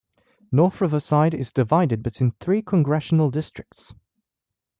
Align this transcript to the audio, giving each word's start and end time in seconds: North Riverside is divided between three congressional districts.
North 0.51 0.81
Riverside 0.81 1.35
is 1.35 1.51
divided 1.51 2.01
between 2.01 2.31
three 2.39 2.63
congressional 2.63 3.29
districts. 3.29 3.93